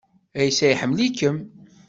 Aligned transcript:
Ɛisa 0.41 0.65
iḥemmel-ikem. 0.69 1.37